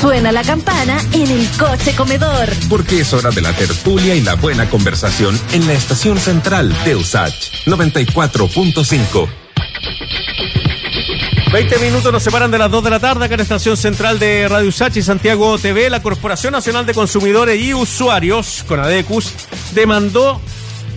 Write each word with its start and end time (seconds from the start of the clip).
Suena 0.00 0.30
la 0.30 0.42
campana 0.42 0.98
en 1.12 1.30
el 1.30 1.48
coche 1.58 1.94
comedor. 1.96 2.48
Porque 2.68 3.00
es 3.00 3.12
hora 3.14 3.30
de 3.30 3.40
la 3.40 3.52
tertulia 3.54 4.14
y 4.14 4.20
la 4.20 4.34
buena 4.34 4.68
conversación 4.68 5.40
en 5.52 5.66
la 5.66 5.72
estación 5.72 6.18
central 6.18 6.76
de 6.84 6.96
USACH 6.96 7.66
94.5. 7.66 9.28
20 11.50 11.78
minutos 11.78 12.12
nos 12.12 12.22
separan 12.22 12.50
de 12.50 12.58
las 12.58 12.70
2 12.70 12.84
de 12.84 12.90
la 12.90 13.00
tarde 13.00 13.24
acá 13.24 13.34
en 13.34 13.38
la 13.38 13.44
estación 13.44 13.76
central 13.78 14.18
de 14.18 14.46
Radio 14.48 14.68
USACH 14.68 14.98
y 14.98 15.02
Santiago 15.02 15.56
TV. 15.56 15.88
La 15.88 16.02
Corporación 16.02 16.52
Nacional 16.52 16.84
de 16.84 16.92
Consumidores 16.92 17.58
y 17.58 17.72
Usuarios, 17.72 18.64
con 18.68 18.80
ADECUS, 18.80 19.32
demandó 19.74 20.42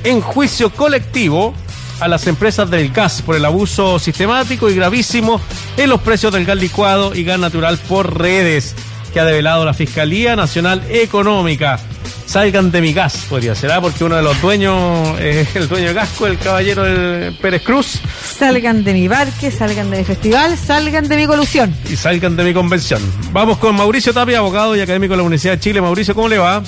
en 0.03 0.19
juicio 0.19 0.71
colectivo 0.71 1.53
a 2.01 2.07
las 2.09 2.27
empresas 2.27 2.69
del 2.69 2.91
gas 2.91 3.21
por 3.21 3.35
el 3.35 3.45
abuso 3.45 3.97
sistemático 3.99 4.69
y 4.69 4.75
gravísimo 4.75 5.39
en 5.77 5.89
los 5.89 6.01
precios 6.01 6.33
del 6.33 6.45
gas 6.45 6.57
licuado 6.57 7.15
y 7.15 7.23
gas 7.23 7.39
natural 7.39 7.77
por 7.77 8.17
redes 8.17 8.75
que 9.09 9.19
ha 9.19 9.25
develado 9.25 9.65
la 9.65 9.73
Fiscalía 9.73 10.35
Nacional 10.35 10.83
Económica. 10.89 11.79
Salgan 12.25 12.69
de 12.69 12.79
mi 12.81 12.93
gas, 12.93 13.25
podría 13.27 13.55
ser, 13.55 13.71
¿ah? 13.71 13.81
porque 13.81 14.03
uno 14.03 14.15
de 14.15 14.21
los 14.21 14.39
dueños 14.39 15.19
es 15.19 15.55
el 15.55 15.67
dueño 15.67 15.87
de 15.87 15.93
Gasco, 15.95 16.27
el 16.27 16.37
caballero 16.37 16.83
del 16.83 17.35
Pérez 17.37 17.63
Cruz. 17.63 17.99
Salgan 18.37 18.83
de 18.83 18.93
mi 18.93 19.07
barque, 19.07 19.49
salgan 19.49 19.89
de 19.89 19.97
mi 19.97 20.03
festival, 20.03 20.55
salgan 20.55 21.07
de 21.07 21.17
mi 21.17 21.25
colusión. 21.25 21.75
Y 21.89 21.95
salgan 21.95 22.35
de 22.35 22.43
mi 22.43 22.53
convención. 22.53 23.01
Vamos 23.31 23.57
con 23.57 23.75
Mauricio 23.75 24.13
Tapia, 24.13 24.37
abogado 24.37 24.75
y 24.75 24.81
académico 24.81 25.13
de 25.13 25.17
la 25.17 25.23
Universidad 25.23 25.53
de 25.53 25.59
Chile. 25.59 25.81
Mauricio, 25.81 26.13
¿cómo 26.13 26.27
le 26.27 26.37
va? 26.37 26.61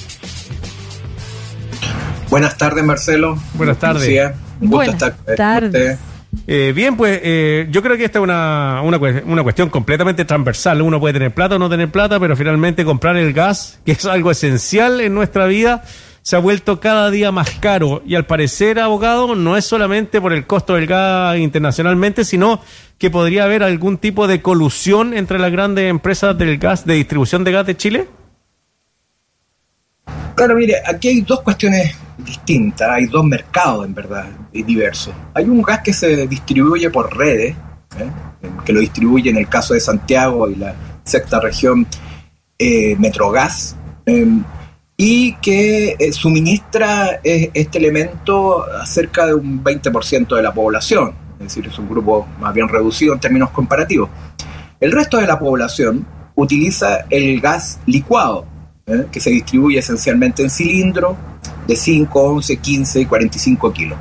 Buenas 2.32 2.58
tardes, 2.58 2.84
Marcelo. 2.84 3.38
Buenas 3.54 3.78
tardes. 3.78 4.32
Un 4.62 4.70
gusto 4.70 4.92
estar 4.92 5.16
con 5.16 5.36
tardes. 5.36 6.00
Eh, 6.48 6.72
bien, 6.74 6.96
pues 6.96 7.20
eh, 7.24 7.68
yo 7.72 7.82
creo 7.82 7.98
que 7.98 8.06
esta 8.06 8.20
es 8.20 8.24
una, 8.24 8.82
una, 8.84 8.98
una, 9.26 9.44
cuestión 9.44 9.70
completamente 9.70 10.24
transversal. 10.24 10.82
Uno 10.82 11.00
puede 11.00 11.14
tener 11.14 11.34
plata 11.34 11.56
o 11.56 11.60
no 11.60 11.70
tener 11.70 11.90
plata, 11.92 12.20
pero 12.20 12.38
finalmente 12.38 12.86
comprar 12.86 13.18
el 13.18 13.34
gas, 13.34 13.80
que 13.86 13.92
es 13.92 14.06
algo 14.06 14.32
esencial 14.32 15.02
en 15.02 15.14
nuestra 15.14 15.46
vida, 15.46 15.84
se 16.22 16.36
ha 16.36 16.40
vuelto 16.40 16.80
cada 16.80 17.12
día 17.12 17.32
más 17.32 17.52
caro. 17.60 18.02
Y 18.06 18.16
al 18.16 18.26
parecer, 18.26 18.80
abogado, 18.80 19.36
no 19.36 19.58
es 19.58 19.66
solamente 19.66 20.22
por 20.22 20.32
el 20.32 20.48
costo 20.48 20.76
del 20.76 20.88
gas 20.88 21.38
internacionalmente, 21.38 22.24
sino 22.24 22.62
que 22.98 23.10
podría 23.10 23.44
haber 23.44 23.64
algún 23.64 23.98
tipo 23.98 24.28
de 24.28 24.42
colusión 24.42 25.14
entre 25.14 25.38
las 25.38 25.52
grandes 25.52 25.90
empresas 25.90 26.38
del 26.38 26.58
gas, 26.58 26.86
de 26.86 26.94
distribución 26.94 27.44
de 27.44 27.52
gas 27.52 27.66
de 27.66 27.76
Chile. 27.76 28.08
Claro, 30.36 30.56
mire, 30.56 30.76
aquí 30.86 31.10
hay 31.10 31.22
dos 31.22 31.42
cuestiones 31.42 31.96
distintas, 32.24 32.90
hay 32.90 33.06
dos 33.06 33.26
mercados 33.26 33.86
en 33.86 33.94
verdad 33.94 34.26
diversos. 34.52 35.14
Hay 35.34 35.46
un 35.46 35.62
gas 35.62 35.82
que 35.82 35.94
se 35.94 36.28
distribuye 36.28 36.90
por 36.90 37.16
redes, 37.16 37.56
¿eh? 37.98 38.10
que 38.66 38.74
lo 38.74 38.80
distribuye 38.80 39.30
en 39.30 39.38
el 39.38 39.48
caso 39.48 39.74
de 39.74 39.80
Santiago 39.80 40.50
y 40.50 40.56
la 40.56 40.74
sexta 41.04 41.40
región 41.40 41.88
eh, 42.58 42.96
Metrogas, 42.98 43.76
em, 44.06 44.44
y 44.96 45.34
que 45.36 45.96
eh, 45.98 46.12
suministra 46.12 47.20
este 47.24 47.78
elemento 47.80 48.64
a 48.64 48.86
cerca 48.86 49.26
de 49.26 49.34
un 49.34 49.64
20% 49.64 50.36
de 50.36 50.44
la 50.44 50.54
población, 50.54 51.14
es 51.40 51.48
decir, 51.48 51.66
es 51.66 51.80
un 51.80 51.90
grupo 51.90 52.28
más 52.40 52.54
bien 52.54 52.68
reducido 52.68 53.14
en 53.14 53.20
términos 53.20 53.50
comparativos. 53.50 54.10
El 54.80 54.92
resto 54.92 55.18
de 55.18 55.26
la 55.26 55.40
población 55.40 56.06
utiliza 56.36 57.06
el 57.10 57.42
gas 57.42 57.80
licuado, 57.88 58.46
que 59.12 59.20
se 59.20 59.30
distribuye 59.30 59.80
esencialmente 59.80 60.44
en 60.44 60.50
cilindro, 60.50 61.16
de 61.68 61.76
5, 61.76 62.22
11, 62.22 62.58
15 62.58 63.02
y 63.02 63.06
45 63.06 63.74
kilos. 63.74 63.98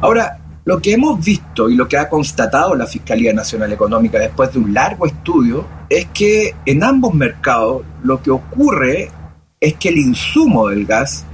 Ahora, 0.00 0.38
lo 0.64 0.80
que 0.80 0.92
hemos 0.92 1.24
visto 1.24 1.68
y 1.68 1.74
lo 1.74 1.88
que 1.88 1.98
ha 1.98 2.08
constatado 2.08 2.74
la 2.74 2.86
Fiscalía 2.86 3.32
Nacional 3.32 3.72
Económica 3.72 4.18
después 4.18 4.52
de 4.52 4.58
un 4.58 4.72
largo 4.72 5.06
estudio 5.06 5.66
es 5.88 6.06
que 6.14 6.54
en 6.66 6.84
ambos 6.84 7.14
mercados 7.14 7.82
lo 8.02 8.22
que 8.22 8.30
ocurre 8.30 9.10
es 9.58 9.74
que 9.74 9.88
el 9.88 9.98
insumo 9.98 10.68
del 10.68 10.86
gas 10.86 11.24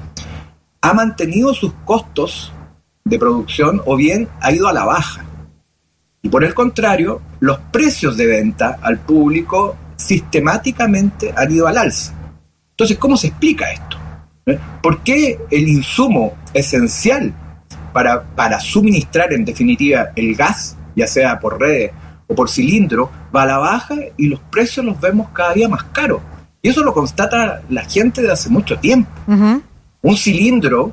ha 0.80 0.94
mantenido 0.94 1.52
sus 1.54 1.72
costos 1.84 2.52
de 3.04 3.18
producción 3.18 3.82
o 3.84 3.96
bien 3.96 4.28
ha 4.40 4.52
ido 4.52 4.68
a 4.68 4.72
la 4.72 4.84
baja. 4.84 5.24
Y 6.22 6.28
por 6.28 6.42
el 6.42 6.54
contrario, 6.54 7.20
los 7.40 7.58
precios 7.70 8.16
de 8.16 8.26
venta 8.26 8.78
al 8.82 8.98
público 8.98 9.76
sistemáticamente 9.96 11.32
han 11.36 11.52
ido 11.52 11.66
al 11.66 11.78
alza. 11.78 12.12
Entonces, 12.70 12.98
¿cómo 12.98 13.16
se 13.16 13.28
explica 13.28 13.70
esto? 13.70 13.95
¿Por 14.80 15.02
qué 15.02 15.40
el 15.50 15.66
insumo 15.66 16.34
esencial 16.54 17.34
para, 17.92 18.22
para 18.22 18.60
suministrar 18.60 19.32
en 19.32 19.44
definitiva 19.44 20.12
el 20.14 20.36
gas, 20.36 20.76
ya 20.94 21.08
sea 21.08 21.40
por 21.40 21.60
red 21.60 21.90
o 22.28 22.34
por 22.36 22.48
cilindro, 22.48 23.10
va 23.34 23.42
a 23.42 23.46
la 23.46 23.58
baja 23.58 23.96
y 24.16 24.28
los 24.28 24.38
precios 24.38 24.86
los 24.86 25.00
vemos 25.00 25.30
cada 25.30 25.52
día 25.52 25.68
más 25.68 25.82
caros? 25.84 26.20
Y 26.62 26.68
eso 26.68 26.84
lo 26.84 26.94
constata 26.94 27.62
la 27.68 27.84
gente 27.86 28.22
de 28.22 28.30
hace 28.30 28.48
mucho 28.48 28.78
tiempo. 28.78 29.10
Un 30.02 30.16
cilindro 30.16 30.92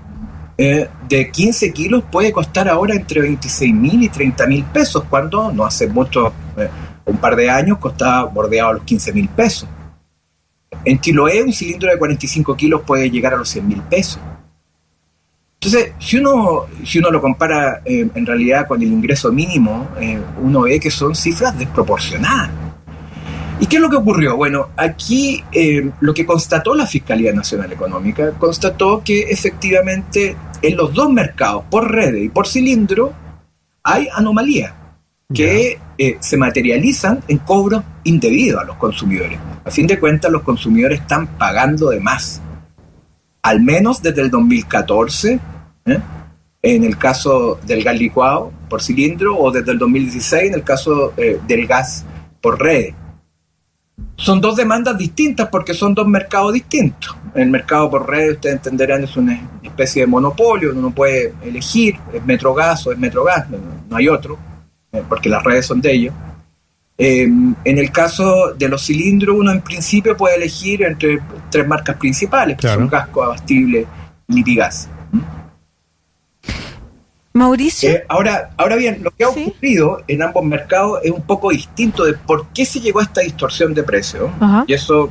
eh, 0.58 0.90
de 1.08 1.30
15 1.30 1.74
kilos 1.74 2.04
puede 2.12 2.32
costar 2.32 2.68
ahora 2.68 2.96
entre 2.96 3.22
26 3.22 3.72
mil 3.72 4.02
y 4.02 4.10
30 4.10 4.48
mil 4.48 4.64
pesos, 4.64 5.04
cuando 5.08 5.52
no 5.52 5.64
hace 5.64 5.86
mucho, 5.86 6.34
eh, 6.58 6.70
un 7.06 7.18
par 7.18 7.36
de 7.36 7.52
años, 7.52 7.78
costaba 7.78 8.24
bordeado 8.26 8.74
los 8.74 8.84
15 8.84 9.14
mil 9.14 9.30
pesos. 9.30 9.70
En 10.86 11.00
Chiloé 11.00 11.42
un 11.44 11.54
cilindro 11.54 11.90
de 11.90 11.98
45 11.98 12.56
kilos 12.56 12.82
puede 12.86 13.10
llegar 13.10 13.34
a 13.34 13.38
los 13.38 13.50
100 13.50 13.68
mil 13.68 13.82
pesos. 13.84 14.20
Entonces, 15.56 15.94
si 15.98 16.18
uno, 16.18 16.66
si 16.86 17.00
uno 17.00 17.10
lo 17.10 17.22
compara 17.22 17.82
eh, 17.86 18.10
en 18.14 18.26
realidad 18.26 18.68
con 18.68 18.82
el 18.82 18.90
ingreso 18.90 19.32
mínimo, 19.32 19.88
eh, 19.98 20.20
uno 20.42 20.62
ve 20.62 20.78
que 20.78 20.92
son 20.92 21.16
cifras 21.16 21.58
desproporcionadas. 21.58 22.50
¿Y 23.62 23.68
qué 23.68 23.78
es 23.78 23.82
lo 23.82 23.90
que 23.90 23.96
ocurrió? 23.96 24.36
Bueno, 24.36 24.70
aquí 24.76 25.42
eh, 25.54 25.90
lo 26.02 26.14
que 26.14 26.26
constató 26.26 26.76
la 26.76 26.86
Fiscalía 26.86 27.32
Nacional 27.32 27.72
Económica, 27.72 28.32
constató 28.32 29.02
que 29.06 29.22
efectivamente 29.30 30.36
en 30.62 30.76
los 30.76 30.94
dos 30.94 31.10
mercados, 31.10 31.64
por 31.70 31.90
red 31.90 32.14
y 32.16 32.28
por 32.28 32.46
cilindro, 32.46 33.14
hay 33.84 34.10
anomalías 34.14 34.83
que 35.34 35.80
se 36.20 36.38
materializan 36.38 37.24
en 37.28 37.38
cobros 37.40 37.84
indebidos 38.04 38.62
a 38.62 38.66
los 38.66 38.78
consumidores. 38.78 39.40
A 39.64 39.72
fin 39.72 39.88
de 39.88 40.00
cuentas, 40.00 40.32
los 40.32 40.44
consumidores 40.44 41.02
están 41.02 41.28
pagando 41.28 41.90
de 41.90 42.00
más. 42.00 42.42
Al 43.42 43.62
menos 43.62 44.02
desde 44.02 44.22
el 44.22 44.30
2014, 44.30 45.40
¿eh? 45.86 46.00
en 46.62 46.84
el 46.84 46.98
caso 46.98 47.60
del 47.66 47.84
gas 47.84 47.98
licuado 47.98 48.52
por 48.70 48.82
cilindro, 48.82 49.38
o 49.38 49.52
desde 49.52 49.72
el 49.72 49.80
2016 49.80 50.44
en 50.44 50.54
el 50.54 50.64
caso 50.64 51.14
eh, 51.18 51.40
del 51.46 51.68
gas 51.68 52.06
por 52.42 52.62
red. 52.62 52.94
Son 54.16 54.40
dos 54.42 54.56
demandas 54.56 54.98
distintas 54.98 55.50
porque 55.50 55.74
son 55.74 55.94
dos 55.94 56.08
mercados 56.08 56.54
distintos. 56.54 57.16
El 57.36 57.50
mercado 57.50 57.90
por 57.90 58.10
red, 58.10 58.34
ustedes 58.34 58.56
entenderán, 58.56 59.04
es 59.04 59.16
una 59.18 59.40
especie 59.62 60.04
de 60.04 60.08
monopolio, 60.08 60.72
uno 60.74 60.92
puede 60.92 61.34
elegir, 61.44 61.96
es 62.14 62.26
Metrogas 62.26 62.88
o 62.88 62.92
es 62.92 62.98
Metrogas, 62.98 63.48
no 63.90 63.96
hay 63.96 64.08
otro, 64.08 64.36
eh, 64.36 64.53
porque 65.10 65.30
las 65.30 65.44
redes 65.44 65.66
son 65.66 65.82
de 65.82 65.94
ellos. 65.94 66.14
Eh, 66.98 67.24
en 67.24 67.78
el 67.78 67.92
caso 67.92 68.54
de 68.54 68.70
los 68.70 68.86
cilindros, 68.86 69.36
uno 69.38 69.52
en 69.52 69.62
principio 69.62 70.16
puede 70.16 70.36
elegir 70.36 70.84
entre 70.84 71.20
tres 71.50 71.68
marcas 71.68 71.98
principales, 71.98 72.58
que 72.58 72.68
son 72.68 72.88
Gasco, 72.88 73.24
Abastible 73.24 73.88
y 74.28 74.34
Lipigas. 74.36 74.88
Mauricio. 77.34 77.90
Eh, 77.90 78.06
ahora, 78.08 78.52
ahora 78.58 78.76
bien, 78.76 79.00
lo 79.02 79.10
que 79.10 79.24
ha 79.24 79.30
ocurrido 79.30 80.04
en 80.08 80.22
ambos 80.22 80.46
mercados 80.46 81.00
es 81.04 81.10
un 81.10 81.24
poco 81.24 81.50
distinto 81.50 82.04
de 82.04 82.14
por 82.14 82.48
qué 82.50 82.64
se 82.64 82.80
llegó 82.80 83.00
a 83.00 83.04
esta 83.04 83.22
distorsión 83.22 83.74
de 83.74 83.82
precios. 83.82 84.30
Y 84.68 84.74
eso 84.74 85.10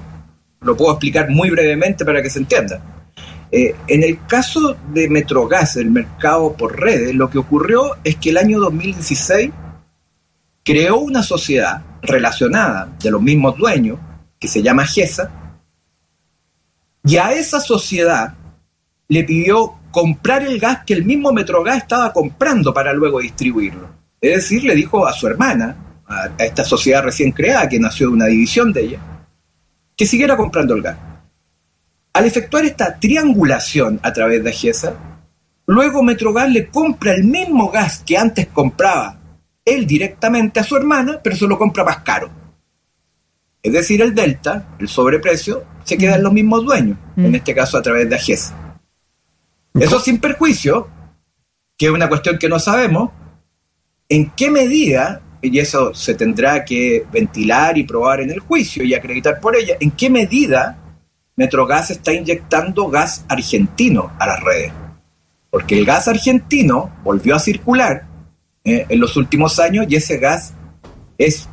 lo 0.61 0.77
puedo 0.77 0.93
explicar 0.93 1.29
muy 1.31 1.51
brevemente 1.51 2.05
para 2.05 2.23
que 2.23 2.31
se 2.31 2.39
entienda. 2.39 2.81
Eh, 3.51 3.75
en 3.89 4.05
el 4.05 4.25
caso 4.27 4.77
de 4.95 5.11
Metrogas, 5.11 5.77
el 5.77 5.91
mercado 5.91 6.53
por 6.53 6.81
redes, 6.81 7.13
lo 7.15 7.29
que 7.29 7.39
ocurrió 7.39 7.97
es 8.05 8.17
que 8.17 8.31
el 8.31 8.39
año 8.39 8.61
2016 8.61 9.51
creó 10.65 10.99
una 10.99 11.23
sociedad 11.23 11.83
relacionada 12.03 12.89
de 13.01 13.11
los 13.11 13.23
mismos 13.23 13.57
dueños, 13.57 13.99
que 14.39 14.49
se 14.49 14.63
llama 14.63 14.87
GESA, 14.87 15.31
y 17.05 17.17
a 17.17 17.33
esa 17.33 17.61
sociedad 17.61 18.35
le 19.09 19.25
pidió 19.25 19.75
comprar 19.91 20.43
el 20.43 20.59
gas 20.59 20.81
que 20.87 20.95
el 20.95 21.05
mismo 21.05 21.33
Metrogas 21.33 21.79
estaba 21.79 22.13
comprando 22.13 22.73
para 22.73 22.93
luego 22.93 23.21
distribuirlo. 23.21 23.89
Es 24.21 24.37
decir, 24.37 24.65
le 24.65 24.75
dijo 24.75 25.07
a 25.07 25.13
su 25.13 25.27
hermana, 25.27 25.77
a, 26.07 26.31
esta 26.39 26.65
sociedad 26.65 27.03
recién 27.03 27.33
creada, 27.33 27.69
que 27.69 27.81
nació 27.81 28.07
de 28.07 28.13
una 28.15 28.27
división 28.27 28.73
de 28.73 28.83
ella, 28.83 29.01
que 29.97 30.07
siguiera 30.07 30.37
comprando 30.37 30.75
el 30.75 30.83
gas. 30.83 30.97
Al 32.13 32.25
efectuar 32.25 32.65
esta 32.65 32.99
triangulación 32.99 33.99
a 34.03 34.13
través 34.13 34.45
de 34.45 34.53
GESA, 34.53 34.95
luego 35.67 36.03
Metrogas 36.03 36.51
le 36.51 36.69
compra 36.69 37.13
el 37.13 37.25
mismo 37.25 37.71
gas 37.71 38.03
que 38.07 38.17
antes 38.17 38.47
compraba 38.47 39.19
él 39.65 39.87
directamente 39.87 40.61
a 40.61 40.65
su 40.65 40.77
hermana, 40.77 41.21
pero 41.23 41.37
se 41.37 41.47
lo 41.47 41.59
compra 41.59 41.85
más 41.85 41.99
caro. 41.99 42.31
Es 43.63 43.73
decir, 43.73 44.03
el 44.03 44.15
delta, 44.15 44.75
el 44.79 44.89
sobreprecio, 44.89 45.65
se 45.85 45.97
queda 45.97 46.17
en 46.17 46.23
los 46.25 46.33
mismos 46.33 46.65
dueños, 46.65 46.99
en 47.17 47.35
este 47.35 47.55
caso 47.55 47.79
a 47.79 47.83
través 47.83 48.09
de 48.09 48.17
AGES. 48.17 48.53
Eso 49.75 50.01
sin 50.01 50.19
perjuicio, 50.19 50.89
que 51.79 51.87
es 51.87 51.93
una 51.93 52.09
cuestión 52.09 52.39
que 52.39 52.49
no 52.49 52.59
sabemos, 52.59 53.11
en 54.09 54.31
qué 54.31 54.51
medida 54.51 55.23
y 55.43 55.59
eso 55.59 55.93
se 55.93 56.15
tendrá 56.15 56.65
que 56.65 57.05
ventilar 57.13 57.77
y 57.77 57.85
probar 57.85 58.21
en 58.21 58.31
el 58.31 58.41
juicio 58.41 58.85
y 58.85 58.95
acreditar 58.95 59.41
por 59.41 59.57
ella, 59.57 59.77
en 59.81 59.91
qué 59.91 60.09
medida 60.09 60.79
Metrogas 61.35 61.91
está 61.91 62.13
inyectando 62.13 62.89
gas 62.89 63.25
argentino 63.29 64.13
a 64.19 64.27
las 64.27 64.41
redes. 64.41 64.73
Porque 65.51 65.79
el 65.79 65.85
gas 65.85 66.09
argentino 66.09 66.91
volvió 67.03 67.35
a 67.35 67.41
circular 67.41 68.07
eh, 68.65 68.87
en 68.89 69.01
los 69.01 69.17
últimos 69.17 69.59
años 69.59 69.87
y 69.89 69.97
ese 69.97 70.19
gas 70.19 70.55
es 71.19 71.49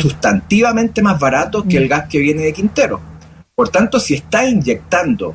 sustantivamente 0.00 1.02
más 1.02 1.18
barato 1.18 1.64
que 1.64 1.76
el 1.76 1.86
mm. 1.86 1.88
gas 1.88 2.08
que 2.08 2.18
viene 2.18 2.42
de 2.42 2.52
Quintero. 2.52 3.00
Por 3.54 3.68
tanto, 3.68 3.98
si 3.98 4.14
está 4.14 4.46
inyectando 4.46 5.34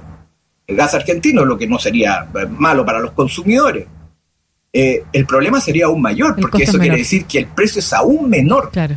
el 0.67 0.75
gas 0.75 0.93
argentino, 0.93 1.43
lo 1.43 1.57
que 1.57 1.67
no 1.67 1.79
sería 1.79 2.27
eh, 2.33 2.45
malo 2.45 2.85
para 2.85 2.99
los 2.99 3.11
consumidores, 3.11 3.87
eh, 4.73 5.03
el 5.11 5.25
problema 5.25 5.59
sería 5.59 5.87
aún 5.87 6.01
mayor, 6.01 6.39
porque 6.39 6.63
eso 6.63 6.79
quiere 6.79 6.97
decir 6.97 7.25
que 7.25 7.39
el 7.39 7.47
precio 7.47 7.79
es 7.79 7.91
aún 7.91 8.29
menor. 8.29 8.71
Claro. 8.71 8.95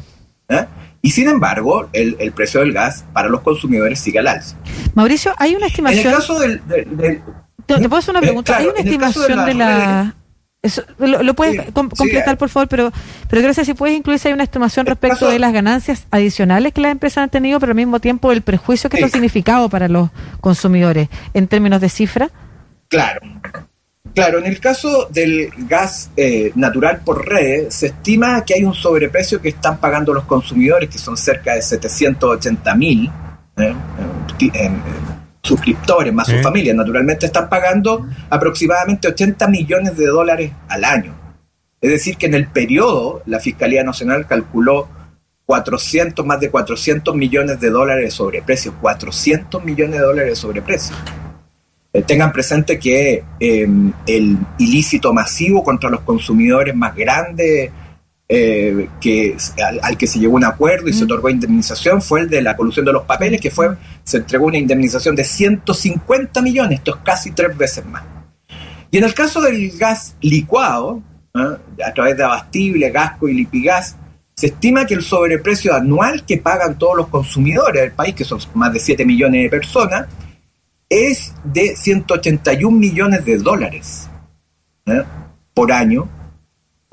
¿eh? 0.49 0.67
Y 1.02 1.10
sin 1.10 1.28
embargo, 1.28 1.88
el, 1.93 2.32
precio 2.32 2.60
del 2.60 2.72
gas 2.72 3.05
para 3.12 3.28
los 3.28 3.40
consumidores 3.40 3.99
sigue 3.99 4.20
al 4.20 4.28
alza. 4.28 4.56
Mauricio, 4.94 5.34
hay 5.37 5.55
una 5.55 5.67
estimación. 5.67 6.00
En 6.00 6.08
el 6.08 6.14
caso 6.14 6.38
del. 6.38 6.62
¿Te, 7.67 7.76
puedo 7.76 7.96
hacer 7.96 8.10
una 8.10 8.20
pregunta? 8.20 8.56
¿Hay 8.56 8.67
una 8.67 8.78
estimación 8.78 9.46
de 9.46 9.55
la 9.55 10.14
lo, 10.99 11.34
puedes 11.34 11.70
completar, 11.72 12.38
por 12.38 12.49
favor, 12.49 12.69
pero, 12.69 12.93
pero 13.28 13.40
quiero 13.40 13.55
saber 13.55 13.66
si 13.66 13.75
puedes 13.75 13.96
incluir 13.96 14.19
si 14.19 14.28
hay 14.28 14.34
una 14.34 14.44
estimación 14.44 14.87
respecto 14.87 15.28
de 15.28 15.38
las 15.38 15.52
ganancias 15.52 16.06
adicionales 16.11 16.72
que 16.72 16.81
las 16.81 16.93
empresas 16.93 17.25
han 17.25 17.31
tenido, 17.31 17.61
pero 17.61 17.70
al 17.70 17.76
mismo 17.76 18.00
tiempo 18.00 18.32
el 18.32 18.43
prejuicio 18.43 18.88
que 18.88 18.96
esto 18.96 19.06
ha 19.06 19.11
significado 19.11 19.69
para 19.69 19.88
los 19.88 20.11
consumidores 20.40 21.08
en 21.34 21.49
términos 21.49 21.81
de 21.81 21.88
cifra. 21.88 22.31
Claro. 22.88 23.20
Claro, 24.14 24.38
en 24.38 24.46
el 24.46 24.61
caso 24.61 25.08
del 25.11 25.50
gas 25.69 26.11
eh, 26.16 26.52
natural 26.55 27.00
por 27.05 27.26
red, 27.26 27.69
se 27.70 27.87
estima 27.87 28.44
que 28.44 28.55
hay 28.55 28.62
un 28.62 28.75
sobreprecio 28.75 29.40
que 29.40 29.49
están 29.49 29.78
pagando 29.78 30.14
los 30.14 30.25
consumidores, 30.25 30.88
que 30.88 30.99
son 30.99 31.17
cerca 31.17 31.55
de 31.55 31.62
780 31.62 32.75
mil. 32.76 33.10
¿eh? 33.56 33.75
Suscriptores, 35.44 36.12
más 36.12 36.26
sus 36.26 36.43
familias, 36.43 36.75
naturalmente 36.75 37.26
están 37.26 37.49
pagando 37.49 38.06
aproximadamente 38.31 39.08
80 39.08 39.46
millones 39.49 39.96
de 39.96 40.06
dólares 40.06 40.52
al 40.69 40.85
año. 40.85 41.14
Es 41.81 41.91
decir, 41.91 42.17
que 42.17 42.26
en 42.26 42.35
el 42.35 42.49
periodo 42.49 43.23
la 43.26 43.38
Fiscalía 43.41 43.85
Nacional 43.85 44.26
calculó 44.26 44.88
400, 45.44 46.25
más 46.25 46.41
de 46.41 46.50
400 46.50 47.14
millones 47.14 47.61
de 47.61 47.69
dólares 47.69 48.05
de 48.05 48.11
sobreprecio, 48.11 48.75
400 48.81 49.62
millones 49.62 50.00
de 50.00 50.06
dólares 50.06 50.31
de 50.31 50.37
sobreprecio. 50.37 50.96
Eh, 51.93 52.02
tengan 52.02 52.32
presente 52.32 52.79
que 52.79 53.23
em, 53.38 53.93
el 54.06 54.38
ilícito 54.58 55.12
masivo 55.12 55.62
contra 55.62 55.91
los 55.91 56.00
consumidores 56.00 56.75
más 56.75 56.96
grande 56.96 57.70
eh, 58.28 58.88
que, 59.00 59.36
al, 59.82 59.98
que 59.98 60.06
se 60.06 60.18
llegó 60.18 60.34
un 60.34 60.44
acuerdo 60.44 60.88
y 60.88 60.92
se 60.92 61.04
otorgó 61.04 61.28
indemnización 61.28 62.00
fue 62.00 62.20
el 62.20 62.30
de 62.30 62.40
la 62.40 62.56
colusión 62.56 62.84
de 62.86 62.92
los 62.92 63.04
papeles, 63.04 63.40
que 63.40 63.50
fue, 63.50 63.76
se 64.02 64.18
entregó 64.18 64.46
una 64.46 64.58
indemnización 64.58 65.14
de 65.14 65.24
150 65.24 66.40
millones, 66.40 66.78
esto 66.78 66.96
es 66.96 67.02
casi 67.04 67.32
tres 67.32 67.56
veces 67.56 67.84
más. 67.86 68.02
Y 68.90 68.98
en 68.98 69.04
el 69.04 69.12
caso 69.12 69.42
del 69.42 69.76
gas 69.76 70.16
licuado, 70.20 71.02
¿eh? 71.34 71.82
a 71.84 71.92
través 71.92 72.16
de 72.16 72.24
abastible, 72.24 72.90
gasco 72.90 73.28
y 73.28 73.34
lipigas, 73.34 73.96
se 74.34 74.46
estima 74.46 74.86
que 74.86 74.94
el 74.94 75.02
sobreprecio 75.02 75.74
anual 75.74 76.24
que 76.24 76.38
pagan 76.38 76.78
todos 76.78 76.96
los 76.96 77.08
consumidores 77.08 77.82
del 77.82 77.92
país, 77.92 78.14
que 78.14 78.24
son 78.24 78.40
más 78.54 78.72
de 78.72 78.80
7 78.80 79.04
millones 79.04 79.42
de 79.42 79.48
personas, 79.50 80.06
es 80.88 81.34
de 81.44 81.76
181 81.76 82.76
millones 82.76 83.24
de 83.24 83.38
dólares 83.38 84.08
¿eh? 84.86 85.02
por 85.52 85.72
año 85.72 86.08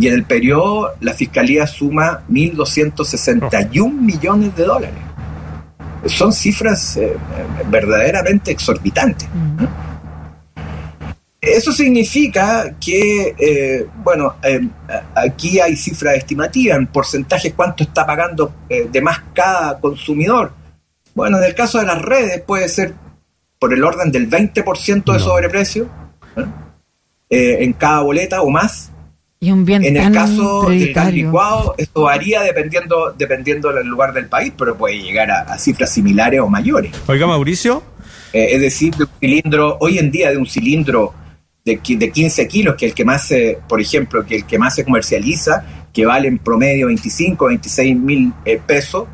y 0.01 0.07
en 0.07 0.15
el 0.15 0.23
periodo 0.23 0.95
la 0.99 1.13
fiscalía 1.13 1.67
suma 1.67 2.23
1.261 2.27 3.93
millones 3.93 4.55
de 4.55 4.63
dólares. 4.63 4.99
Son 6.07 6.33
cifras 6.33 6.97
eh, 6.97 7.15
verdaderamente 7.69 8.49
exorbitantes. 8.49 9.29
Eso 11.39 11.71
significa 11.71 12.75
que, 12.83 13.35
eh, 13.37 13.85
bueno, 14.03 14.37
eh, 14.41 14.67
aquí 15.13 15.59
hay 15.59 15.75
cifras 15.75 16.15
estimativas, 16.15 16.79
en 16.79 16.87
porcentajes 16.87 17.53
cuánto 17.53 17.83
está 17.83 18.03
pagando 18.03 18.55
de 18.67 19.01
más 19.01 19.21
cada 19.35 19.79
consumidor. 19.79 20.51
Bueno, 21.13 21.37
en 21.37 21.43
el 21.43 21.53
caso 21.53 21.77
de 21.77 21.85
las 21.85 22.01
redes 22.01 22.41
puede 22.41 22.67
ser 22.69 22.95
por 23.59 23.71
el 23.71 23.83
orden 23.83 24.11
del 24.11 24.27
20% 24.27 25.13
de 25.13 25.19
sobreprecio 25.19 25.87
en 27.29 27.73
cada 27.73 28.01
boleta 28.01 28.41
o 28.41 28.49
más 28.49 28.91
en 29.43 29.97
el 29.97 30.11
caso 30.11 30.69
del 30.69 30.93
gas 30.93 31.11
licuado, 31.11 31.73
esto 31.75 32.03
varía 32.03 32.43
dependiendo, 32.43 33.11
dependiendo 33.17 33.73
del 33.73 33.87
lugar 33.87 34.13
del 34.13 34.27
país, 34.27 34.53
pero 34.55 34.77
puede 34.77 35.01
llegar 35.01 35.31
a, 35.31 35.57
cifras 35.57 35.91
similares 35.91 36.39
o 36.41 36.47
mayores. 36.47 36.91
Oiga, 37.07 37.25
Mauricio. 37.25 37.81
Eh, 38.33 38.49
es 38.51 38.61
decir, 38.61 38.93
de 38.93 39.05
un 39.05 39.09
cilindro, 39.19 39.77
hoy 39.79 39.97
en 39.97 40.11
día 40.11 40.29
de 40.29 40.37
un 40.37 40.45
cilindro 40.45 41.15
de, 41.65 41.81
de 41.83 42.11
15 42.11 42.47
kilos, 42.47 42.75
que 42.75 42.85
el 42.85 42.93
que 42.93 43.03
más 43.03 43.25
se, 43.25 43.57
por 43.67 43.81
ejemplo, 43.81 44.23
que 44.23 44.35
el 44.35 44.45
que 44.45 44.59
más 44.59 44.75
se 44.75 44.85
comercializa, 44.85 45.87
que 45.91 46.05
vale 46.05 46.27
en 46.27 46.37
promedio 46.37 46.85
25, 46.85 47.47
26 47.47 47.97
mil 47.97 48.31
eh, 48.45 48.61
pesos, 48.63 49.07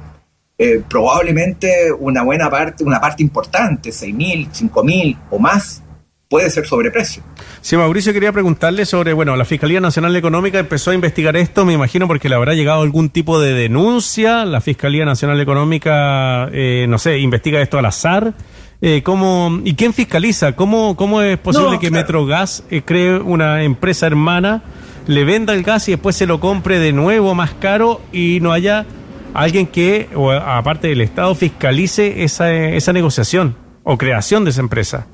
eh, 0.58 0.82
probablemente 0.90 1.90
una 1.98 2.24
buena 2.24 2.50
parte, 2.50 2.84
una 2.84 3.00
parte 3.00 3.24
importante, 3.24 3.94
6 3.94 4.14
mil, 4.14 4.50
5 4.52 4.84
mil 4.84 5.18
o 5.30 5.40
más, 5.40 5.82
puede 6.30 6.50
ser 6.50 6.66
sobreprecio. 6.66 7.24
Sí, 7.62 7.78
Mauricio, 7.78 8.14
quería 8.14 8.32
preguntarle 8.32 8.86
sobre, 8.86 9.14
bueno, 9.14 9.36
la 9.36 9.46
Fiscalía 9.46 9.80
Nacional 9.80 10.16
Económica 10.16 10.60
empezó 10.60 10.92
a 10.92 10.94
investigar 10.94 11.36
esto, 11.38 11.66
me 11.66 11.74
imagino, 11.74 12.08
porque 12.08 12.30
le 12.30 12.36
habrá 12.36 12.54
llegado 12.54 12.82
algún 12.82 13.10
tipo 13.10 13.40
de 13.40 13.54
denuncia. 13.54 14.46
La 14.46 14.62
Fiscalía 14.62 15.06
Nacional 15.06 15.40
Económica, 15.40 16.50
eh, 16.52 16.86
no 16.90 16.98
sé, 16.98 17.20
investiga 17.20 17.62
esto 17.62 17.78
al 17.78 17.86
azar. 17.86 18.34
Eh, 18.82 19.02
¿cómo, 19.04 19.62
¿Y 19.64 19.74
quién 19.74 19.94
fiscaliza? 19.94 20.56
¿Cómo, 20.56 20.96
cómo 20.96 21.22
es 21.22 21.38
posible 21.40 21.80
que 21.80 21.90
Metrogas 21.90 22.64
eh, 22.70 22.84
cree 22.84 23.18
una 23.18 23.64
empresa 23.64 24.06
hermana, 24.06 24.62
le 25.08 25.24
venda 25.24 25.54
el 25.54 25.64
gas 25.64 25.88
y 25.88 25.92
después 25.92 26.16
se 26.16 26.28
lo 26.28 26.40
compre 26.40 26.78
de 26.78 26.94
nuevo 26.94 27.34
más 27.34 27.54
caro 27.54 28.02
y 28.12 28.40
no 28.42 28.52
haya 28.52 28.86
alguien 29.34 29.66
que, 29.66 30.10
o 30.14 30.32
aparte 30.32 30.90
del 30.90 31.02
Estado, 31.02 31.34
fiscalice 31.34 32.24
esa, 32.24 32.54
esa 32.54 32.94
negociación 32.94 33.56
o 33.84 33.98
creación 33.98 34.44
de 34.44 34.52
esa 34.52 34.62
empresa? 34.62 35.08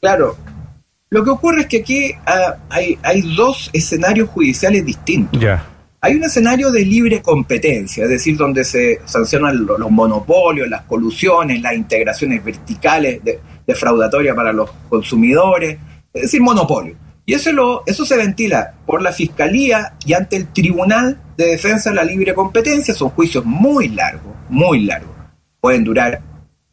Claro, 0.00 0.36
lo 1.12 1.22
que 1.22 1.28
ocurre 1.28 1.60
es 1.60 1.66
que 1.66 1.76
aquí 1.76 2.10
ah, 2.24 2.56
hay, 2.70 2.98
hay, 3.02 3.20
dos 3.36 3.68
escenarios 3.74 4.30
judiciales 4.30 4.82
distintos. 4.86 5.38
Hay 6.00 6.16
un 6.16 6.24
escenario 6.24 6.70
de 6.70 6.86
libre 6.86 7.20
competencia, 7.20 8.04
es 8.04 8.08
decir, 8.08 8.34
donde 8.34 8.64
se 8.64 8.98
sancionan 9.04 9.66
los, 9.66 9.90
monopolios, 9.90 10.70
las 10.70 10.84
colusiones, 10.84 11.60
las 11.60 11.74
integraciones 11.74 12.42
verticales 12.42 13.20
defraudatorias 13.66 14.34
para 14.34 14.54
los 14.54 14.70
consumidores, 14.88 15.76
es 16.14 16.22
decir, 16.22 16.40
monopolio. 16.40 16.96
Y 17.26 17.34
eso, 17.34 17.52
lo, 17.52 17.82
eso 17.84 18.06
se 18.06 18.16
ventila 18.16 18.72
por 18.86 19.02
la 19.02 19.12
Fiscalía 19.12 19.92
y 20.06 20.14
ante 20.14 20.36
el 20.36 20.46
Tribunal 20.46 21.20
de 21.36 21.44
Defensa 21.44 21.90
de 21.90 21.96
la 21.96 22.04
Libre 22.04 22.32
Competencia. 22.32 22.94
Son 22.94 23.10
juicios 23.10 23.44
muy 23.44 23.88
largos, 23.88 24.32
muy 24.48 24.84
largos. 24.84 25.14
Pueden 25.60 25.84
durar 25.84 26.22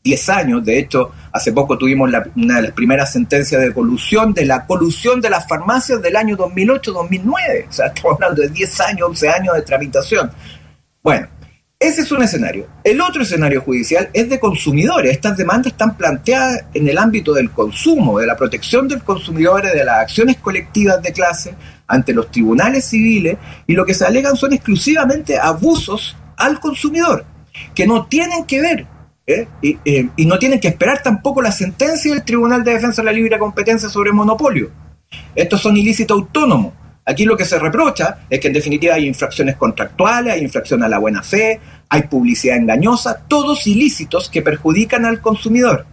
10 0.02 0.30
años. 0.30 0.64
De 0.64 0.80
hecho, 0.80 1.12
hace 1.32 1.52
poco 1.52 1.78
tuvimos 1.78 2.10
una 2.36 2.56
de 2.56 2.62
las 2.62 2.72
primeras 2.72 3.12
sentencias 3.12 3.62
de 3.62 3.74
colusión, 3.74 4.34
de 4.34 4.46
la 4.46 4.66
colusión 4.66 5.22
de 5.22 5.30
las 5.30 5.48
farmacias 5.48 6.02
del 6.02 6.16
año 6.16 6.38
2008-2009. 6.38 7.70
O 7.70 7.72
sea, 7.72 7.88
estamos 7.88 8.16
hablando 8.16 8.42
de 8.42 8.50
10 8.50 8.82
años, 8.82 9.08
11 9.10 9.30
años 9.30 9.56
de 9.56 9.62
tramitación. 9.62 10.32
Bueno, 11.02 11.28
ese 11.80 12.02
es 12.02 12.12
un 12.12 12.22
escenario. 12.22 12.68
El 12.84 13.00
otro 13.00 13.22
escenario 13.22 13.62
judicial 13.62 14.10
es 14.12 14.30
de 14.30 14.38
consumidores. 14.38 15.14
Estas 15.14 15.38
demandas 15.38 15.72
están 15.72 15.96
planteadas 15.96 16.66
en 16.74 16.90
el 16.90 16.98
ámbito 16.98 17.34
del 17.34 17.52
consumo, 17.52 18.20
de 18.20 18.28
la 18.28 18.36
protección 18.36 18.88
del 18.88 19.02
consumidor, 19.02 19.64
de 19.64 19.86
las 19.86 20.00
acciones 20.00 20.38
colectivas 20.38 21.02
de 21.02 21.14
clase 21.14 21.56
ante 21.88 22.14
los 22.14 22.30
tribunales 22.32 22.86
civiles 22.86 23.38
y 23.66 23.74
lo 23.74 23.86
que 23.86 23.94
se 23.94 24.06
alegan 24.06 24.36
son 24.36 24.52
exclusivamente 24.52 25.38
abusos 25.40 26.18
al 26.36 26.60
consumidor, 26.60 27.26
que 27.74 27.88
no 27.88 28.08
tienen 28.08 28.46
que 28.46 28.62
ver 28.62 28.99
¿eh? 29.30 29.48
Eh, 29.62 30.10
y, 30.18 30.26
no 30.26 30.40
tienen 30.40 30.60
que 30.60 30.70
esperar 30.70 31.04
tampoco 31.04 31.42
la 31.42 31.52
sentencia 31.52 32.12
del 32.12 32.24
Tribunal 32.24 32.64
de 32.64 32.74
Defensa 32.74 33.02
de 33.02 33.06
la 33.06 33.12
Libre 33.12 33.38
Competencia 33.38 33.88
sobre 33.88 34.12
monopolio. 34.12 34.72
Estos 35.36 35.62
son 35.62 35.78
ilícitos 35.78 36.18
autónomos. 36.18 36.74
Aquí 37.06 37.26
lo 37.26 37.38
que 37.38 37.46
se 37.46 37.58
reprocha 37.58 38.20
es 38.30 38.40
que 38.40 38.48
en 38.48 38.54
definitiva 38.54 38.96
hay 38.96 39.08
infracciones 39.08 39.56
contractuales, 39.56 40.34
hay 40.34 40.42
infracción 40.42 40.84
a 40.84 40.90
la 40.90 41.00
buena 41.00 41.24
fe, 41.24 41.60
hay 41.88 42.04
publicidad 42.04 42.58
engañosa, 42.58 43.24
todos 43.28 43.66
ilícitos 43.68 44.30
que 44.30 44.42
perjudican 44.42 45.06
al 45.06 45.22
consumidor 45.22 45.86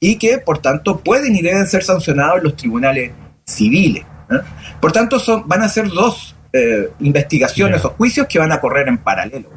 y 0.00 0.16
que 0.16 0.38
por 0.38 0.58
tanto 0.58 1.00
pueden 1.00 1.34
y 1.36 1.42
deben 1.42 1.66
ser 1.66 1.82
sancionados 1.82 2.38
en 2.38 2.44
los 2.44 2.56
tribunales 2.56 3.10
civiles. 3.46 4.04
¿eh? 4.30 4.40
Por 4.80 4.92
tanto, 4.92 5.18
son, 5.18 5.46
van 5.48 5.62
a 5.62 5.68
ser 5.68 5.88
dos 5.88 6.36
investigaciones 7.00 7.82
o 7.82 7.88
juicios 7.90 8.26
que 8.26 8.38
van 8.38 8.52
a 8.52 8.60
correr 8.60 8.86
en 8.86 8.98
paralelo. 8.98 9.48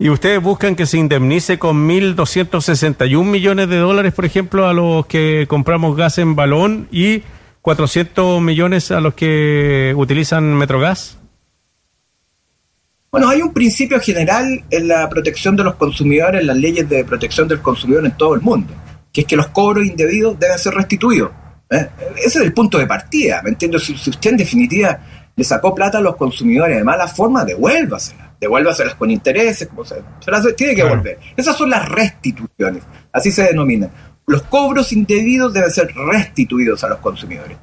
¿Y 0.00 0.10
ustedes 0.10 0.40
buscan 0.40 0.76
que 0.76 0.86
se 0.86 0.96
indemnice 0.96 1.58
con 1.58 1.88
1.261 1.88 3.24
millones 3.24 3.68
de 3.68 3.78
dólares, 3.78 4.14
por 4.14 4.24
ejemplo, 4.24 4.68
a 4.68 4.72
los 4.72 5.06
que 5.06 5.46
compramos 5.48 5.96
gas 5.96 6.18
en 6.18 6.36
balón 6.36 6.86
y 6.92 7.22
400 7.62 8.40
millones 8.40 8.92
a 8.92 9.00
los 9.00 9.14
que 9.14 9.92
utilizan 9.96 10.54
Metrogas? 10.54 11.18
Bueno, 13.10 13.28
hay 13.28 13.42
un 13.42 13.52
principio 13.52 13.98
general 13.98 14.64
en 14.70 14.86
la 14.86 15.08
protección 15.08 15.56
de 15.56 15.64
los 15.64 15.74
consumidores, 15.74 16.42
en 16.42 16.46
las 16.46 16.56
leyes 16.56 16.88
de 16.88 17.04
protección 17.04 17.48
del 17.48 17.60
consumidor 17.60 18.04
en 18.04 18.16
todo 18.16 18.34
el 18.36 18.40
mundo, 18.40 18.72
que 19.12 19.22
es 19.22 19.26
que 19.26 19.34
los 19.34 19.48
cobros 19.48 19.84
indebidos 19.84 20.38
deben 20.38 20.58
ser 20.58 20.74
restituidos. 20.74 21.32
¿eh? 21.70 21.88
Ese 22.18 22.38
es 22.38 22.44
el 22.44 22.52
punto 22.52 22.78
de 22.78 22.86
partida, 22.86 23.42
¿me 23.42 23.50
entiendo? 23.50 23.80
Si, 23.80 23.94
usted 23.94 24.30
en 24.30 24.36
definitiva 24.36 25.00
le 25.34 25.42
sacó 25.42 25.74
plata 25.74 25.98
a 25.98 26.00
los 26.02 26.14
consumidores 26.14 26.76
de 26.76 26.84
mala 26.84 27.08
forma, 27.08 27.44
devuélvasela, 27.44 28.27
devuélvaselas 28.40 28.94
con 28.94 29.10
intereses, 29.10 29.68
como 29.68 29.84
se, 29.84 29.96
se 30.20 30.30
las 30.30 30.54
tiene 30.56 30.74
que 30.74 30.84
devolver. 30.84 31.18
Esas 31.36 31.56
son 31.56 31.70
las 31.70 31.88
restituciones, 31.88 32.82
así 33.12 33.30
se 33.30 33.44
denominan. 33.44 33.90
Los 34.26 34.42
cobros 34.42 34.92
indebidos 34.92 35.52
deben 35.52 35.70
ser 35.70 35.92
restituidos 35.94 36.84
a 36.84 36.88
los 36.88 36.98
consumidores. 36.98 37.56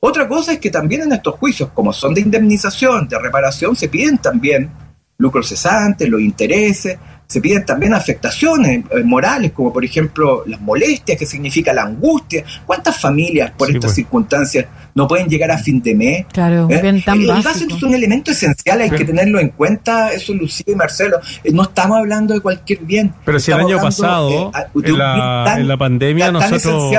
Otra 0.00 0.28
cosa 0.28 0.52
es 0.52 0.58
que 0.58 0.70
también 0.70 1.02
en 1.02 1.12
estos 1.12 1.34
juicios, 1.34 1.70
como 1.74 1.92
son 1.92 2.14
de 2.14 2.20
indemnización, 2.20 3.08
de 3.08 3.18
reparación, 3.18 3.74
se 3.74 3.88
piden 3.88 4.18
también 4.18 4.70
lucros 5.18 5.48
cesantes, 5.48 6.08
los 6.08 6.20
intereses, 6.20 6.98
se 7.26 7.40
piden 7.40 7.64
también 7.64 7.92
afectaciones 7.92 8.84
eh, 8.90 9.02
morales, 9.02 9.52
como 9.52 9.72
por 9.72 9.84
ejemplo 9.84 10.44
las 10.46 10.60
molestias, 10.60 11.18
que 11.18 11.26
significa 11.26 11.72
la 11.72 11.82
angustia. 11.82 12.44
¿Cuántas 12.64 12.98
familias 13.00 13.50
por 13.50 13.68
estas 13.68 13.86
pues. 13.86 13.94
circunstancias 13.94 14.66
no 14.94 15.08
pueden 15.08 15.28
llegar 15.28 15.50
a 15.50 15.58
fin 15.58 15.82
de 15.82 15.94
mes? 15.94 16.26
Claro, 16.32 16.68
¿Eh? 16.70 16.80
bien 16.80 17.02
tan 17.02 17.20
El 17.20 17.30
es 17.30 17.82
un 17.82 17.94
elemento 17.94 18.30
esencial, 18.30 18.80
hay 18.80 18.90
que 18.90 19.04
tenerlo 19.04 19.40
en 19.40 19.50
cuenta, 19.50 20.12
eso 20.12 20.32
Lucía 20.34 20.66
y 20.68 20.74
Marcelo. 20.74 21.18
Eh, 21.42 21.52
no 21.52 21.62
estamos 21.62 21.98
hablando 21.98 22.34
de 22.34 22.40
cualquier 22.40 22.80
bien. 22.80 23.12
Pero 23.24 23.40
si 23.40 23.50
el 23.50 23.60
año 23.60 23.78
pasado, 23.78 24.52
en, 24.74 24.98
la, 24.98 25.76
pandemia, 25.78 26.30
nosotros... 26.30 26.92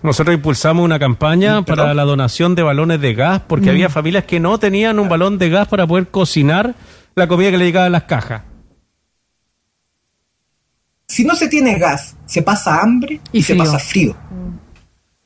Nosotros 0.00 0.32
impulsamos 0.32 0.84
una 0.84 1.00
campaña 1.00 1.62
para 1.62 1.92
la 1.92 2.04
donación 2.04 2.54
de 2.54 2.62
balones 2.62 3.00
de 3.00 3.14
gas 3.14 3.42
porque 3.44 3.66
mm. 3.66 3.70
había 3.70 3.88
familias 3.88 4.24
que 4.24 4.38
no 4.38 4.56
tenían 4.58 5.00
un 5.00 5.08
balón 5.08 5.38
de 5.38 5.50
gas 5.50 5.66
para 5.66 5.88
poder 5.88 6.06
cocinar 6.06 6.76
la 7.16 7.26
comida 7.26 7.50
que 7.50 7.58
le 7.58 7.64
llegaba 7.64 7.86
a 7.86 7.90
las 7.90 8.04
cajas. 8.04 8.42
Si 11.18 11.24
no 11.24 11.34
se 11.34 11.48
tiene 11.48 11.76
gas, 11.80 12.14
se 12.26 12.42
pasa 12.42 12.80
hambre 12.80 13.20
y, 13.32 13.42
se 13.42 13.56
pasa 13.56 13.76
frío. 13.80 14.16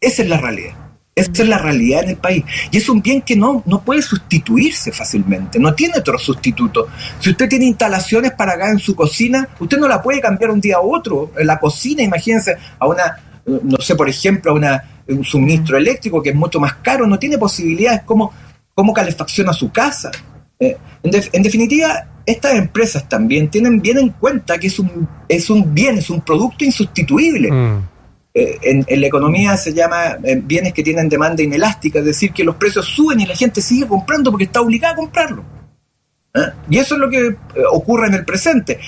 Esa 0.01 0.23
es 0.23 0.29
la 0.31 0.39
realidad. 0.39 0.73
Esa 1.15 1.43
es 1.43 1.47
la 1.47 1.59
realidad 1.59 2.05
en 2.05 2.09
el 2.09 2.17
país. 2.17 2.47
Y 2.71 2.79
es 2.79 2.89
un 2.89 3.03
bien 3.03 3.21
que 3.21 3.37
no, 3.37 3.63
no 3.67 3.83
puede 3.83 4.01
sustituirse 4.01 4.91
fácilmente, 4.91 5.59
no 5.59 5.75
tiene 5.75 5.99
otro 5.99 6.19
sustituto. 6.19 6.89
Si 7.21 7.29
usted 7.29 7.47
tiene 7.47 7.67
instalaciones 7.67 8.33
para 8.33 8.57
gas 8.57 8.71
en 8.71 8.79
su 8.79 8.97
cocina, 8.97 9.47
usted 9.61 9.77
no 9.77 9.87
la 9.87 10.01
puede 10.01 10.23
cambiar 10.23 10.53
un 10.53 10.63
día 10.63 10.77
a 10.77 10.81
otro. 10.81 11.31
En 11.37 11.47
la 11.47 11.61
cocina, 11.61 12.03
imagínense, 12.03 12.57
a 12.79 12.87
una 12.87 13.19
no 13.45 13.77
sé, 13.77 13.95
por 13.95 14.09
ejemplo, 14.09 14.55
una, 14.55 15.03
un 15.09 15.23
suministro 15.23 15.77
eléctrico 15.77 16.23
que 16.23 16.31
es 16.31 16.35
mucho 16.35 16.59
más 16.59 16.77
caro, 16.77 17.07
no 17.07 17.19
tiene 17.19 17.37
posibilidades, 17.37 18.01
como 18.05 18.33
cómo 18.73 18.95
calefacciona 18.95 19.53
su 19.53 19.71
casa? 19.71 20.11
Eh, 20.59 20.75
en, 21.03 21.43
definitiva, 21.43 22.07
estas 22.27 22.55
empresas 22.55 23.09
también 23.09 23.49
tienen 23.49 23.81
bien 23.81 23.99
en 23.99 24.11
cuenta 24.11 24.59
que 24.59 24.69
es 24.69 24.79
un, 24.79 25.09
es 25.29 25.51
un 25.51 25.75
bien, 25.75 25.99
es 25.99 26.11
un 26.11 26.21
producto 26.21 26.65
insustituible. 26.65 27.51
Mm. 27.51 27.89
Eh, 28.35 28.59
en, 28.63 29.01
la 29.01 29.07
economía 29.07 29.57
se 29.59 29.75
llama 29.75 30.17
eh, 30.25 30.41
bienes 30.43 30.73
que 30.73 30.83
tienen 30.83 31.09
demanda 31.09 31.43
inelástica, 31.43 31.99
es 31.99 32.05
decir, 32.05 32.33
que 32.33 32.45
los 32.45 32.57
precios 32.57 32.87
suben 32.87 33.21
y 33.21 33.27
la 33.27 33.37
gente 33.37 33.61
sigue 33.61 33.87
comprando 33.87 34.31
porque 34.31 34.45
está 34.45 34.61
obligada 34.61 34.95
a 34.95 34.97
comprarlo. 34.97 35.45
Y 36.71 36.79
eso 36.79 36.95
es 36.95 37.01
lo 37.01 37.11
que 37.11 37.37
ocurre 37.71 38.07
en 38.07 38.15
el 38.15 38.25
presente. 38.25 38.81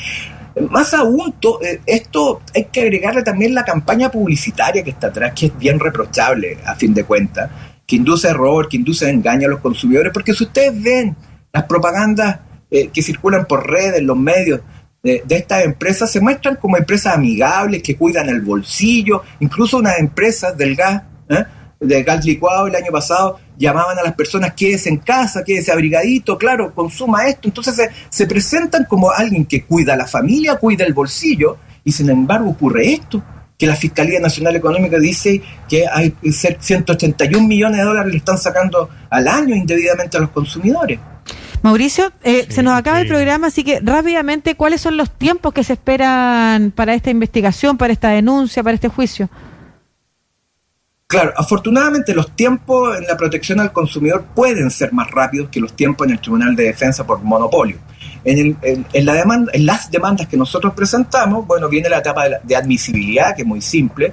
Más 0.71 0.95
aún, 0.95 1.35
eh, 1.63 1.81
esto 1.85 2.41
hay 2.55 2.67
que 2.67 2.83
agregarle 2.83 3.23
también 3.23 3.55
la 3.55 3.65
campaña 3.65 4.11
publicitaria 4.11 4.85
que 4.85 4.91
está 4.91 5.09
atrás, 5.09 5.33
que 5.35 5.47
es 5.47 5.59
bien 5.59 5.81
reprochable 5.81 6.59
a 6.65 6.75
fin 6.75 6.95
de 6.95 7.05
cuentas, 7.05 7.51
que 7.87 7.97
induce 7.97 8.29
error, 8.29 8.69
que 8.69 8.77
induce 8.77 9.11
engaño 9.11 9.49
a 9.49 9.51
los 9.51 9.61
consumidores, 9.61 10.13
porque 10.13 10.33
si 10.33 10.45
ustedes 10.45 10.81
ven 10.81 11.17
las 11.53 11.65
propagandas 11.65 12.39
eh, 12.75 12.91
que 12.93 13.03
circulan 13.03 13.47
por 13.47 13.71
redes, 13.71 14.03
los 14.03 14.17
medios 14.17 14.61
de, 15.01 15.23
estas 15.29 15.65
empresas, 15.65 16.11
se 16.11 16.21
muestran 16.21 16.57
como 16.57 16.77
empresas 16.77 17.15
amigables, 17.15 17.85
que 17.85 17.95
cuidan 17.95 18.29
el 18.29 18.41
bolsillo, 18.41 19.23
incluso 19.39 19.77
unas 19.77 20.01
empresas 20.01 20.57
del 20.59 20.75
gas, 20.75 21.05
¿eh? 21.29 21.45
de 21.79 22.03
gas 22.03 22.25
licuado 22.25 22.67
el 22.67 22.75
año 22.75 22.91
pasado 22.91 23.39
llamaban 23.57 23.97
a 23.97 24.03
las 24.03 24.15
personas 24.15 24.55
quédese 24.55 24.89
en 24.89 24.97
casa, 24.97 25.45
quédese 25.45 25.71
abrigadito, 25.71 26.37
claro, 26.37 26.75
consuma 26.75 27.29
esto. 27.29 27.47
Entonces 27.47 27.77
se, 27.77 27.91
se 28.11 28.27
presentan 28.27 28.87
como 28.87 29.09
alguien 29.09 29.47
que 29.47 29.63
cuida 29.63 29.95
a 29.95 29.97
la 29.97 30.09
familia, 30.09 30.57
cuida 30.57 30.85
el 30.85 30.95
bolsillo, 30.95 31.59
y 31.85 31.93
sin 31.93 32.11
embargo 32.11 32.51
ocurre 32.51 32.93
esto, 32.93 33.23
que 33.57 33.69
la 33.69 33.77
Fiscalía 33.77 34.19
Nacional 34.19 34.57
Económica 34.57 34.99
dice 34.99 35.41
que 35.69 35.87
hay 35.87 36.13
181 36.29 37.47
millones 37.47 37.79
de 37.79 37.85
dólares 37.85 38.11
le 38.11 38.19
están 38.19 38.37
sacando 38.37 38.91
al 39.11 39.29
año 39.29 39.55
indebidamente 39.55 40.17
a 40.17 40.21
los 40.21 40.31
consumidores. 40.31 40.99
Mauricio, 41.65 42.13
eh, 42.23 42.47
se 42.51 42.63
nos 42.63 42.75
acaba 42.75 43.01
el 43.01 43.09
programa, 43.09 43.47
así 43.47 43.65
que 43.65 43.81
rápidamente, 43.83 44.55
¿cuáles 44.55 44.83
son 44.83 44.99
los 44.99 45.11
tiempos 45.11 45.55
que 45.55 45.65
se 45.65 45.73
esperan 45.73 46.73
para 46.73 46.93
esta 46.93 47.09
investigación, 47.09 47.79
para 47.79 47.91
esta 47.91 48.11
denuncia, 48.11 48.63
para 48.63 48.75
este 48.75 48.89
juicio? 48.89 49.31
Claro, 51.07 51.33
afortunadamente 51.35 52.15
los 52.15 52.37
tiempos 52.37 52.99
en 52.99 53.07
la 53.07 53.17
protección 53.17 53.61
al 53.61 53.73
consumidor 53.73 54.27
pueden 54.35 54.71
ser 54.71 54.93
más 54.93 55.11
rápidos 55.11 55.49
que 55.49 55.59
los 55.59 55.75
tiempos 55.75 56.07
en 56.07 56.13
el 56.13 56.21
Tribunal 56.21 56.55
de 56.55 56.65
Defensa 56.65 57.07
por 57.07 57.23
monopolio. 57.23 57.79
En, 58.27 58.59
la 58.93 59.15
demanda, 59.15 59.51
en 59.55 59.65
las 59.65 59.91
demandas 59.91 60.29
que 60.29 60.37
nosotros 60.37 60.75
presentamos, 60.75 61.47
bueno, 61.47 61.71
viene 61.71 61.89
la 61.89 61.99
etapa 61.99 62.25
de, 62.43 62.57
admisibilidad, 62.57 63.35
que 63.35 63.41
es 63.41 63.49
muy 63.49 63.63
simple. 63.63 64.13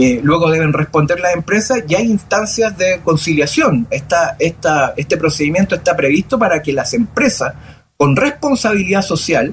Eh, 0.00 0.20
luego 0.22 0.48
deben 0.48 0.72
responder 0.72 1.18
las 1.18 1.34
empresas 1.34 1.82
y 1.88 1.96
hay 1.96 2.06
instancias 2.06 2.78
de 2.78 3.00
conciliación. 3.02 3.88
Esta, 3.90 4.36
esta, 4.38 4.94
este 4.96 5.16
procedimiento 5.16 5.74
está 5.74 5.96
previsto 5.96 6.38
para 6.38 6.62
que 6.62 6.72
las 6.72 6.94
empresas 6.94 7.52
con 7.96 8.14
responsabilidad 8.14 9.02
social 9.02 9.52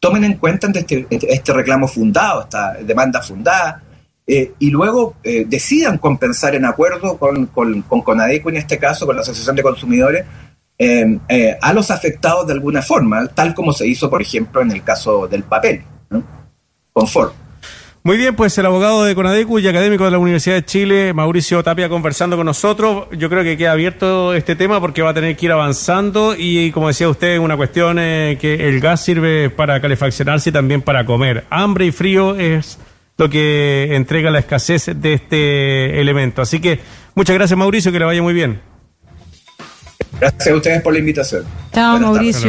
tomen 0.00 0.24
en 0.24 0.34
cuenta 0.38 0.66
este, 0.74 1.06
este 1.08 1.52
reclamo 1.52 1.86
fundado, 1.86 2.42
esta 2.42 2.74
demanda 2.74 3.22
fundada, 3.22 3.84
eh, 4.26 4.54
y 4.58 4.70
luego 4.70 5.14
eh, 5.22 5.44
decidan 5.46 5.98
compensar 5.98 6.56
en 6.56 6.64
acuerdo 6.64 7.16
con, 7.16 7.46
con, 7.46 7.82
con, 7.82 8.02
Conadeco, 8.02 8.48
en 8.48 8.56
este 8.56 8.78
caso, 8.78 9.06
con 9.06 9.14
la 9.14 9.22
Asociación 9.22 9.54
de 9.54 9.62
Consumidores, 9.62 10.26
a 11.60 11.72
los 11.72 11.92
afectados 11.92 12.48
de 12.48 12.52
alguna 12.54 12.82
forma, 12.82 13.28
tal 13.28 13.54
como 13.54 13.72
se 13.72 13.86
hizo, 13.86 14.10
por 14.10 14.20
ejemplo, 14.20 14.60
en 14.60 14.72
el 14.72 14.82
caso 14.82 15.28
del 15.28 15.44
papel, 15.44 15.84
con 16.92 17.06
Ford. 17.06 17.43
Muy 18.06 18.18
bien, 18.18 18.36
pues 18.36 18.58
el 18.58 18.66
abogado 18.66 19.02
de 19.04 19.14
Conadecu 19.14 19.58
y 19.60 19.66
académico 19.66 20.04
de 20.04 20.10
la 20.10 20.18
Universidad 20.18 20.56
de 20.56 20.64
Chile, 20.66 21.14
Mauricio 21.14 21.62
Tapia, 21.62 21.88
conversando 21.88 22.36
con 22.36 22.44
nosotros. 22.44 23.06
Yo 23.16 23.30
creo 23.30 23.42
que 23.42 23.56
queda 23.56 23.72
abierto 23.72 24.34
este 24.34 24.54
tema 24.56 24.78
porque 24.78 25.00
va 25.00 25.08
a 25.08 25.14
tener 25.14 25.34
que 25.38 25.46
ir 25.46 25.52
avanzando 25.52 26.34
y, 26.36 26.70
como 26.72 26.88
decía 26.88 27.08
usted, 27.08 27.38
una 27.38 27.56
cuestión 27.56 27.96
que 27.96 28.58
el 28.60 28.78
gas 28.80 29.02
sirve 29.02 29.48
para 29.48 29.80
calefaccionarse 29.80 30.50
y 30.50 30.52
también 30.52 30.82
para 30.82 31.06
comer. 31.06 31.46
Hambre 31.48 31.86
y 31.86 31.92
frío 31.92 32.36
es 32.36 32.78
lo 33.16 33.30
que 33.30 33.96
entrega 33.96 34.30
la 34.30 34.40
escasez 34.40 34.90
de 34.94 35.14
este 35.14 35.98
elemento. 35.98 36.42
Así 36.42 36.60
que 36.60 36.80
muchas 37.14 37.34
gracias 37.34 37.58
Mauricio, 37.58 37.90
que 37.90 38.00
le 38.00 38.04
vaya 38.04 38.20
muy 38.20 38.34
bien. 38.34 38.60
Gracias 40.20 40.48
a 40.48 40.54
ustedes 40.54 40.82
por 40.82 40.92
la 40.92 40.98
invitación. 40.98 41.44
Chao 41.72 41.98
Mauricio. 41.98 42.42